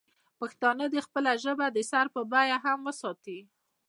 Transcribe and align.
پښتانه 0.39 0.85
دې 0.93 1.01
خپله 1.07 1.31
ژبه 1.43 1.65
د 1.71 1.77
سر 1.91 2.05
په 2.15 2.21
بیه 2.31 2.57
هم 2.65 2.79
وساتي. 2.87 3.39